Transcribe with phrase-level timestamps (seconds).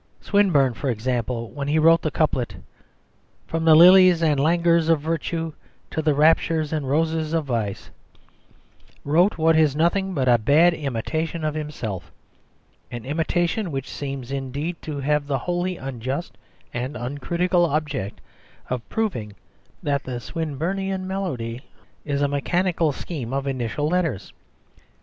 [0.19, 2.55] Swinburne, for example, when he wrote the couplet
[3.45, 5.53] "From the lilies and languors of virtue
[5.91, 7.91] To the raptures and roses of vice,"
[9.03, 12.11] wrote what is nothing but a bad imitation of himself,
[12.89, 16.35] an imitation which seems indeed to have the wholly unjust
[16.73, 18.21] and uncritical object
[18.71, 19.33] of proving
[19.83, 21.61] that the Swinburnian melody
[22.05, 24.33] is a mechanical scheme of initial letters.